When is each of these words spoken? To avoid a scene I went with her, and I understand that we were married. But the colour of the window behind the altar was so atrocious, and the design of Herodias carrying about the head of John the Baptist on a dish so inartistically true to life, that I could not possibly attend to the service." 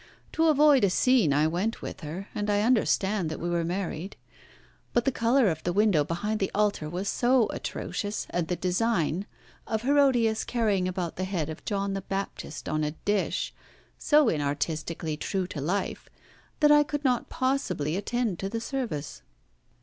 To 0.31 0.47
avoid 0.47 0.83
a 0.83 0.89
scene 0.89 1.31
I 1.31 1.45
went 1.45 1.83
with 1.83 1.99
her, 2.01 2.27
and 2.33 2.49
I 2.49 2.61
understand 2.61 3.29
that 3.29 3.39
we 3.39 3.51
were 3.51 3.63
married. 3.63 4.15
But 4.93 5.05
the 5.05 5.11
colour 5.11 5.47
of 5.47 5.61
the 5.61 5.71
window 5.73 6.03
behind 6.03 6.39
the 6.39 6.49
altar 6.55 6.89
was 6.89 7.07
so 7.07 7.45
atrocious, 7.51 8.25
and 8.31 8.47
the 8.47 8.55
design 8.55 9.27
of 9.67 9.83
Herodias 9.83 10.43
carrying 10.43 10.87
about 10.87 11.17
the 11.17 11.23
head 11.23 11.51
of 11.51 11.63
John 11.65 11.93
the 11.93 12.01
Baptist 12.01 12.67
on 12.67 12.83
a 12.83 12.97
dish 13.05 13.53
so 13.99 14.25
inartistically 14.25 15.19
true 15.19 15.45
to 15.45 15.61
life, 15.61 16.09
that 16.61 16.71
I 16.71 16.81
could 16.81 17.05
not 17.05 17.29
possibly 17.29 17.95
attend 17.95 18.39
to 18.39 18.49
the 18.49 18.59
service." 18.59 19.21